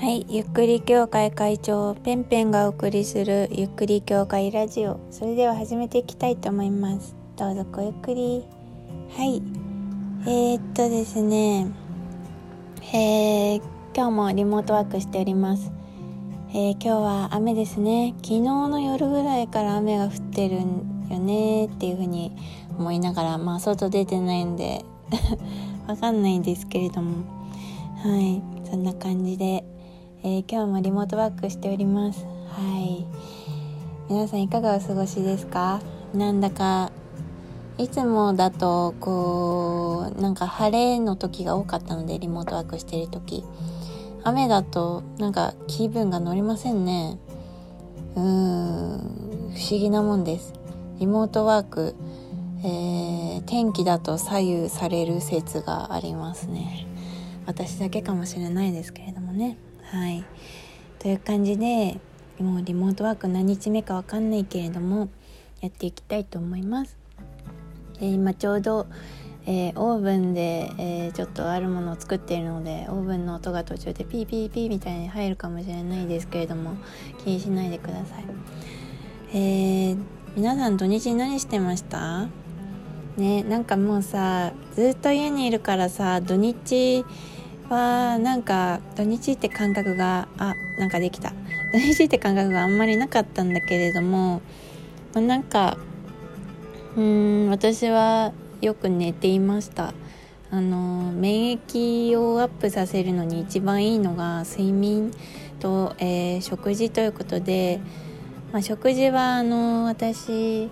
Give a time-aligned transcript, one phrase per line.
[0.00, 5.00] はい、ゆっくり協会会長ペンペンがお送りするゆっくり協会ラジオ。
[5.10, 7.16] それでは始めていきたいと思います。
[7.36, 8.44] どうぞごゆっくり。
[9.16, 9.42] はい
[10.22, 11.66] えー、っとですね。
[12.94, 15.72] えー、今日もリモートワークしております。
[16.50, 18.14] えー、今日は雨ですね。
[18.18, 21.66] 昨日の夜ぐらいから雨が降ってるんよね。
[21.66, 22.36] っていう風に
[22.78, 24.84] 思いながらまあ外出てないんで
[25.88, 27.24] わかんないんですけれども。
[28.04, 28.40] はい
[28.70, 29.64] そんな感じで。
[30.24, 32.24] えー、今日もリモートワークしております。
[32.24, 33.06] はい。
[34.08, 35.80] 皆さんいかがお過ごしですか？
[36.12, 36.90] なんだか
[37.78, 43.44] いつもだとこうなんか晴れの時が多かったのでリモートワークしてる時。
[44.24, 47.18] 雨だとなんか気分が乗りませんね。
[48.16, 48.98] うーん
[49.54, 50.52] 不思議なもんです。
[50.98, 51.94] リモートワーク、
[52.64, 56.88] えー、天気だと左右される説がありますね。
[57.46, 59.56] 私だけかもしれないですけれどもね。
[59.90, 60.24] はい。
[60.98, 61.98] という感じで
[62.38, 65.08] もうリモートワーク何日目かわかんないけれども
[65.60, 66.96] やっていきたいと思います、
[68.00, 68.86] えー、今ちょうど、
[69.46, 76.76] えー、オーブンで、えー、ちょっとあるものを作っているのでオーブンの音が途中でピーピーピーみたいに入るかもしれないですけれども
[77.24, 78.24] 気にしないでください。
[79.32, 79.98] えー、
[80.36, 82.28] 皆さん土日何してました？
[83.16, 87.04] ねなんかもうさずっと家にいるからさ土日
[87.68, 91.32] はなんか土日って感覚があなんかできた。
[91.72, 94.40] 土日って感覚があんまりなかったんだけれども、
[95.14, 95.76] ま、なんか
[96.96, 99.94] うん私はよく寝ていました。
[100.50, 105.12] あの免疫をアップさせるのに一番いいのが睡眠
[105.60, 107.80] と、えー、食事ということで、
[108.50, 110.70] まあ、食事はあの私、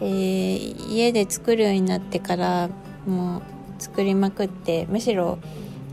[0.00, 2.68] えー、家で作るようになってから
[3.06, 3.42] もう
[3.78, 5.38] 作りまくってむしろ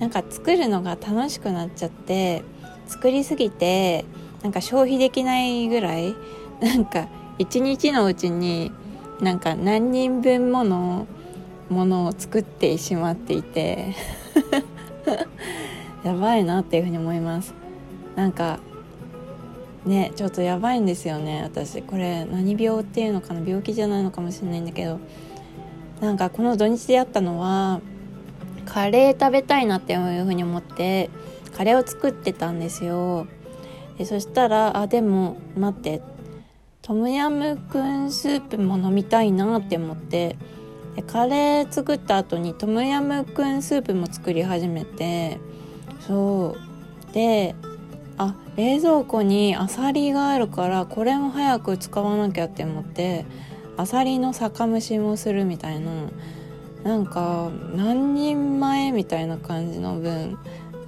[0.02, 2.42] なんか作るのが楽しくなっちゃって
[2.88, 4.04] 作りすぎて
[4.42, 6.16] なんか消費できないぐらい
[6.60, 7.08] なんか
[7.38, 8.72] 一日のうちに
[9.22, 11.06] なんか何人分もの
[11.70, 13.95] ものを作ってしまっていて
[16.04, 17.54] やばいなっていうふうに思います。
[18.16, 18.60] なんか
[19.86, 21.84] ねちょっとやばいんですよね私。
[21.84, 25.00] これ何病っていうのかな病気じゃないのかもしれないんだけど
[26.02, 27.82] なんかこの土日であったのは
[28.66, 31.10] カレー食べたいなっていうふうに思って
[31.55, 33.27] カレーを作ってたんですよ。
[33.98, 36.02] でそしたらあでも待って
[36.82, 40.36] トムヤムクンスープも飲みたいなって思って
[40.95, 45.39] でカレー作った後にトムヤムクンスープも作り始めて
[45.99, 46.55] そ
[47.10, 47.14] う。
[47.14, 47.55] で
[48.17, 53.26] あ冷蔵庫にアサリがあるからこれも早く使わなきゃって思って
[53.78, 55.92] アサリの酒蒸しもするみたいな。
[56.83, 60.37] なんか何人前みたいな感じの分。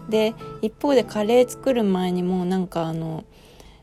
[0.09, 3.23] で一方でカレー作る前にもなんかあの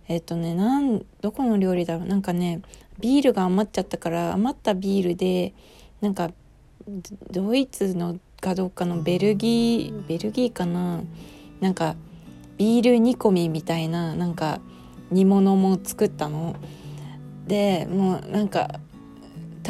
[0.07, 2.07] えっとねなんどこの料理だろう。
[2.07, 2.61] なんかね
[2.99, 5.55] ビールが余っちゃったから余ったビールで
[6.01, 6.31] なんか
[7.31, 11.03] ドイツのかどうかのベルギーベルギーかな。
[11.61, 11.97] なんか
[12.57, 14.61] ビール煮込みみたいななんか
[15.11, 16.57] 煮物も作ったの。
[17.47, 18.81] でもうなんか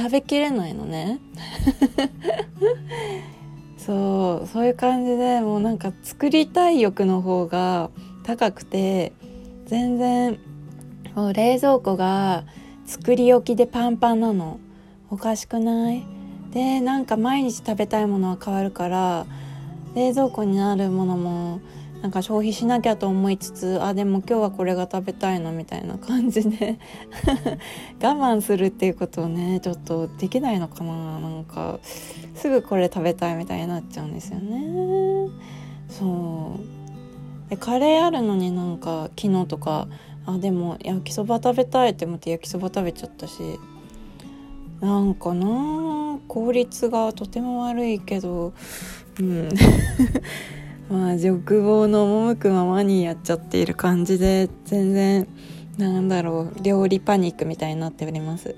[0.02, 1.18] 食べきれないのね。
[3.76, 7.90] そうそういう感じでもうなんか作りたい欲の方が
[8.24, 9.12] 高くて
[9.66, 10.38] 全然
[11.14, 12.44] もう冷蔵庫が
[12.86, 14.58] 作り置きでパンパンなの。
[15.10, 16.04] おかしくない？
[16.52, 19.26] でなんか毎日食べたいものは変わるから
[19.94, 21.60] 冷蔵庫にあるものも
[22.02, 26.78] なんか消費しなきゃと思いつつあでも今日はこれが食べたいなみたいな感じで
[28.02, 31.20] 我慢するっていうことをねちょっとできないのかな。
[31.20, 31.78] なんか
[32.34, 35.30] すぐこれ食べたいみたいになっちゃうんですよね。
[35.88, 36.56] そ
[37.46, 37.50] う。
[37.50, 39.86] でカレーあるのになんか昨日とか
[40.24, 43.42] あでも焼きそば食べたいって思って焼きそば食べちゃったし
[44.80, 48.54] なんかな効率がとても悪いけど
[49.18, 49.48] うん。
[50.90, 55.28] まあ欲望の赴くままにやっちゃっている感じで全然
[55.78, 58.56] なんだろう料理パニックみたいになっております。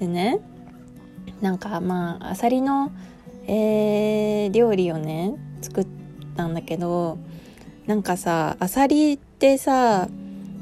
[0.00, 0.40] でね
[1.42, 2.90] なんかまああさりの、
[3.46, 5.86] えー、料理をね作っ
[6.36, 7.18] たんだけど
[7.86, 10.08] なんかさあさりってさ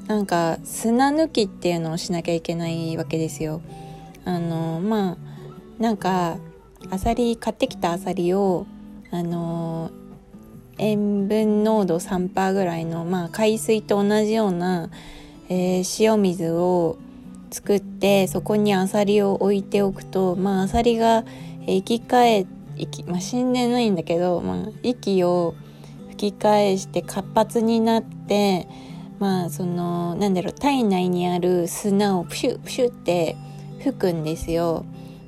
[0.09, 3.61] なんか砂抜きっていうのをしなきゃいけないわけですよ。
[4.25, 5.17] あのまあ
[5.83, 6.39] なんか
[6.91, 8.67] あさり買ってきたあさりを
[9.11, 9.91] あの
[10.79, 14.91] 塩分濃度3%ぐらいの、まあ、海水と同じような、
[15.49, 16.99] えー、塩水を
[17.51, 21.25] 作ってそこにアサリを置いておくと、まあ、アサリが
[21.67, 22.47] 生き返
[22.77, 25.55] 息、まあ、死んでないんだけど、まあ、息を
[26.11, 28.69] 吹き返して活発になって
[29.19, 33.37] まあそのなんだろう体内にある砂をプシュップシュって
[33.81, 34.85] 吹くんですよ。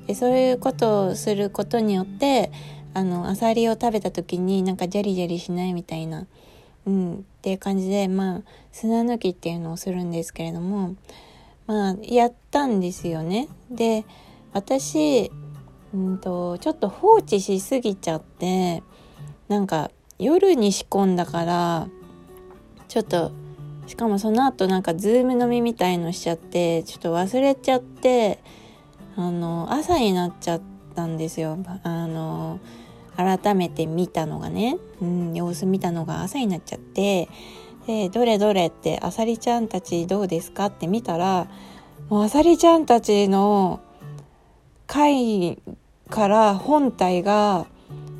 [0.07, 2.51] でそういうことをすることによって
[2.93, 6.27] あのアサリを食べた時になんかジャリジャリしないみたいな、
[6.85, 8.41] うん、っていう感じでまあ
[8.71, 10.95] 砂抜きっていうのをするんですけれども
[11.67, 13.47] まあやったんですよね。
[13.69, 14.05] で
[14.53, 15.31] 私
[15.93, 18.83] うんとちょっと放置しすぎちゃって
[19.47, 21.87] なんか夜に仕込んだから
[22.87, 23.31] ちょっと
[23.87, 28.39] しかもその後なんかズーム飲みみたいのしちゃってちょっと忘れちゃって
[29.15, 31.57] あの朝になっちゃってたんですよ。
[31.83, 32.59] あの
[33.17, 37.29] 改めて見たのがね、うん、様子見たのが朝になっちゃって。
[37.87, 41.47] でどれどれってあさりちゃんたちどうですかって見たら
[42.09, 43.79] もうあさりちゃんたちの
[44.85, 45.57] 貝
[46.09, 47.65] から本体が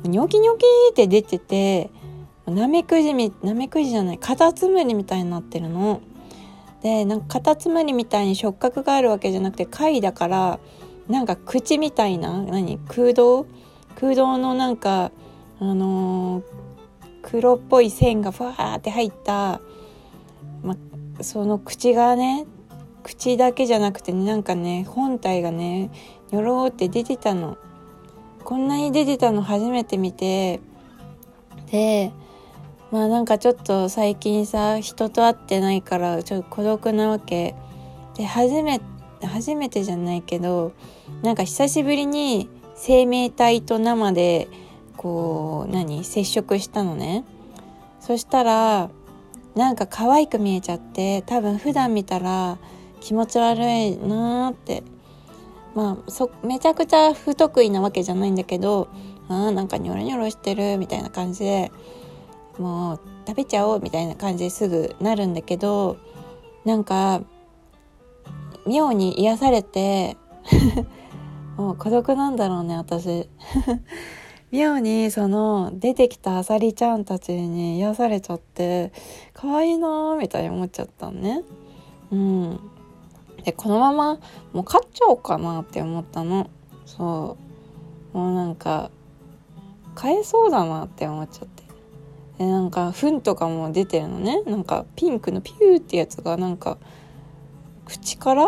[0.02, 1.90] ニョキニョキって出てて
[2.46, 6.00] なめくじみなめくじじゃないカタツムリみたいになってるの。
[6.82, 10.58] でなんかカタツムリみたいに触覚があるわけじゃなくて貝だから
[11.08, 12.78] なんか口みたいな何？
[12.88, 13.46] 空洞？
[13.96, 15.12] 空洞のなんか
[15.60, 16.44] あのー、
[17.22, 19.60] 黒っぽい線がふわーって入った、
[20.62, 20.76] ま、
[21.20, 22.46] その口がね
[23.02, 25.90] 口だけじゃなくて、ね、なんかね本体がね
[26.30, 27.58] ニョローって出てたの。
[28.44, 30.60] こんなに出てたの初めて見て
[31.70, 32.10] で
[32.90, 37.54] まあなんかちょっと最近さ人と会ってないからちょっと孤独なわけ。
[38.16, 38.84] で初めて
[39.28, 40.72] 初めてじゃないけど
[41.22, 44.48] なんか久しぶりに生命体と生で
[44.96, 47.24] こう何接触したのね。
[48.00, 48.90] そしたら
[49.54, 52.58] なんか可愛く見えちゃって多分普段見たら
[53.00, 54.82] 気持ち悪いなーって。
[55.74, 58.88] まあそめちゃくちゃ不得意なわけじゃないんだけど
[59.28, 61.72] あーなんかニョロニョロしてるみたいな感じで
[62.58, 65.96] もう食べちゃおうみたいな感じですぐなるんだけど
[66.64, 67.22] なんか
[68.66, 70.16] 妙に癒されて
[71.56, 73.28] もう孤独なんだろうね私。
[74.50, 78.92] 妙にその出てきたあさりちゃんたちに癒されちゃって
[79.32, 81.42] 可愛いなーみたいに思っちゃったのね。
[82.10, 82.60] うん。
[83.44, 84.18] でこのまま
[84.52, 86.48] もう飼っちゃおうかなって思ったの。
[86.84, 87.36] そ
[88.14, 88.18] う。
[88.18, 88.90] もうなんか
[89.94, 91.62] 飼えそうだなって思っちゃって。
[92.38, 94.42] でなんか糞とかも出てるのね。
[94.42, 96.76] なんかピンクのピューってやつがなんか
[97.92, 98.46] 口から？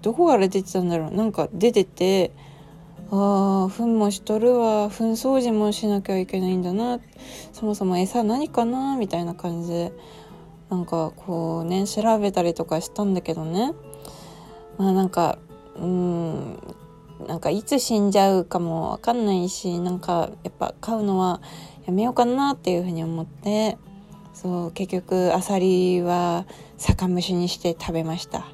[0.00, 1.14] どこから出てたんだろう？
[1.14, 2.32] なんか出てて
[3.10, 4.88] ああ糞もしとるわ。
[4.88, 6.98] 糞掃除もしなきゃいけないんだな。
[7.52, 8.96] そもそも餌何かな？
[8.96, 9.92] みたいな感じで
[10.70, 13.74] なんかこうね調べたりとかしたんだけどね。
[14.78, 15.38] まあなんか
[15.76, 16.58] うん
[17.28, 21.42] なんかいつ死んじゃうかもわかんないしなんかやっぱ飼うのは
[21.84, 23.76] やめようかなっていうふうに思って
[24.32, 26.46] そう結局アサリは
[26.78, 28.46] 酒蒸しにして食べました。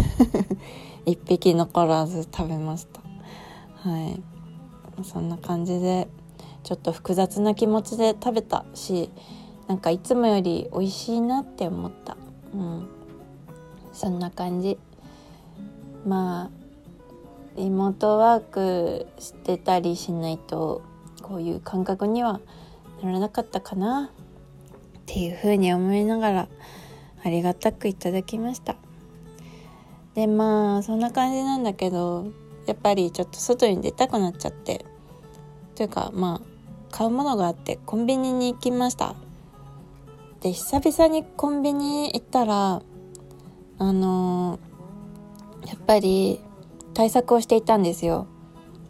[1.06, 3.00] 一匹残らず食べました。
[3.88, 4.22] はい。
[5.04, 6.08] そんな感じで
[6.62, 9.10] ちょっと複雑な気持ちで食べたし
[9.66, 12.16] なんかいつもより美味しいなって思った。
[12.54, 12.88] うん。
[13.92, 14.78] そんな感じ。
[16.06, 16.50] まあ
[17.56, 20.82] リモートワークしてたりしないと
[21.22, 22.40] こういう感覚には
[23.02, 24.10] ならなかったかな
[24.98, 26.48] っていうふうに思いながら
[27.24, 28.76] ありがたくいただきました。
[30.14, 32.26] でまあそんな感じなんだけど
[32.66, 34.84] やっぱりちょっと外に出たくなっちゃって。
[35.74, 36.52] というかまあ
[36.90, 39.14] 買うものがあってコンビニに行きました。
[40.40, 42.82] で久々にコンビニ行ったら
[43.78, 46.40] あのー、やっぱり
[46.94, 48.26] 対策をしていたんですよ。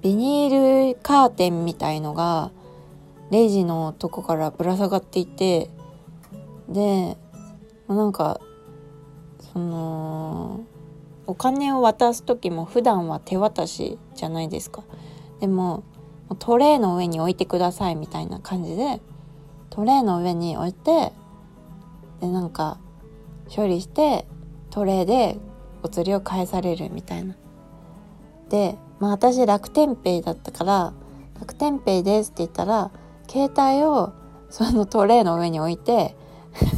[0.03, 2.51] ビニールカーテンみたいのが
[3.31, 5.71] レジのとこからぶら下がっていて
[6.69, 7.17] で
[7.87, 8.41] なんか
[9.53, 10.65] その
[11.27, 14.83] お金を渡す時も普段は手渡しじゃないですか。
[15.41, 15.85] でも
[16.39, 19.01] トレーの上に置いてくださいみたいな感じで
[19.71, 21.13] トレーの上に置いて
[22.21, 22.79] でなんか
[23.55, 24.27] 処理して
[24.71, 25.39] トレーで
[25.83, 27.35] お釣りを返されるみたいな。
[28.49, 30.93] でまあ私楽天ペイだったから
[31.41, 32.91] 楽天ペイですって言ったら
[33.29, 34.13] 携帯を
[34.51, 36.17] そのトレーの上に置いて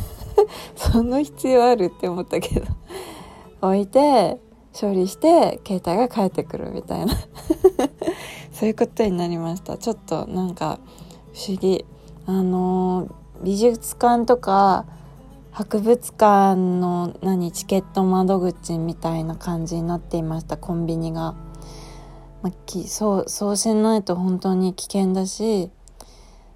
[0.76, 2.73] その必要あるって思ったけど。
[3.68, 4.38] 置いて
[4.78, 7.14] 処理して携帯が返ってくるみたいな
[8.52, 10.80] そういうことになりましたちょっとなんか
[11.32, 11.84] 不思議
[12.26, 13.08] あの
[13.42, 14.86] 美術館とか
[15.52, 21.34] 博物館の何チケット窓口みたいな感じになっていましたコンビニが。
[22.42, 25.70] まあ、きそうそうしないと本当に危険だし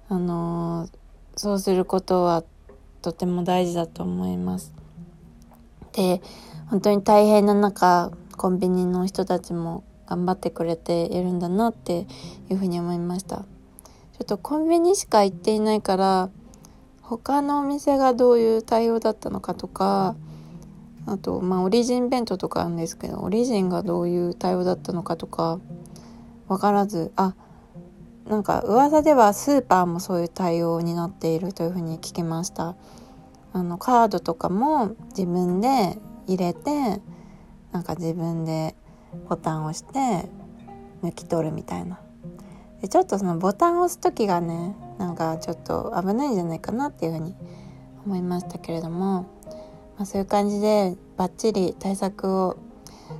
[0.07, 0.89] あのー、
[1.35, 2.43] そうすることは
[3.01, 4.71] とても大事だと思います。
[5.93, 6.21] で
[6.69, 12.05] 本当に大変な中コンビニの人たちも頑張ってくれているんだなって
[12.49, 13.37] いうふうに思いました。
[13.37, 13.45] ちょ
[14.23, 16.29] っとコンビニしか行っていないから
[17.01, 20.15] 他のお店がどういう対応だったのかとか
[21.05, 25.59] あとまあオリジン弁当とかあるんですけどオリジンがどういう対応だったのかとか
[26.49, 27.33] 分からずあ
[28.27, 32.75] なんか噂ではスーパーもそういう対応になっているというふうに聞きました。
[33.53, 35.97] あのカードとかも自分で
[36.33, 37.01] 入れて
[37.71, 38.75] なんか自分で
[39.27, 40.29] ボタンを押して
[41.03, 41.99] 抜き取るみたいな
[42.81, 47.35] でちょっとそのボタンを押す時がねなんかちょっと危ないんじゃないかなっていうふうに
[48.05, 49.23] 思いましたけれども、
[49.97, 52.57] まあ、そういう感じでバッチリ対策を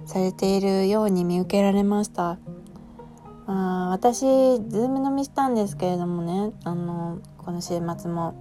[0.05, 2.37] されているように見受けられました。
[3.47, 8.35] あ私、ズーム飲みしたんですけれどもね、あの、この週末も。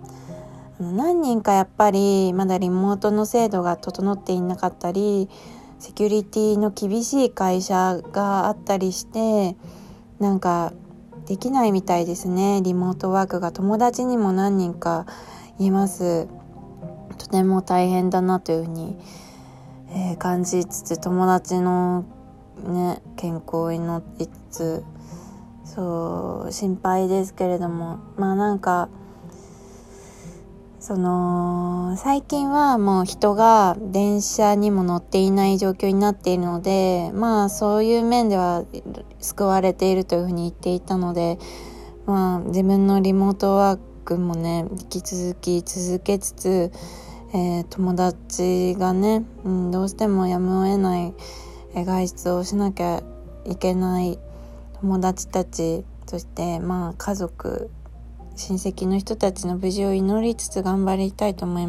[0.81, 5.29] 何人かやっぱりまだリモートの制度が整っていなかったり
[5.79, 9.57] セキュリティの厳しい会社があったりして
[10.19, 10.73] なんか
[11.27, 12.63] できないみたいですね。
[12.63, 15.05] リモートワークが友達にも何人か
[15.59, 16.27] います。
[17.19, 18.97] とても大変だなというふうに、
[19.91, 22.05] えー、感じつつ友達の
[22.65, 24.85] ね健康を祈りつつ
[25.65, 27.99] そう心配ですけれども。
[28.17, 28.89] まあなんか
[30.89, 38.65] その最近はもう人が電車にも乗っていない状況になっているのでまあそういう面では
[39.21, 41.39] 救われているというふうに言っていたので
[42.07, 46.73] まあ自分のリモートワークもね引き続き続けつつ、
[47.35, 51.15] えー、友達がね、うん、どうしてもやむを得ない
[51.75, 53.03] 外出をしなきゃ
[53.45, 54.19] いけない
[54.81, 57.69] 友達たちそしてまあ家族
[58.39, 61.67] 親戚の人たちの無事を祈りつつ頑張りたいと思います。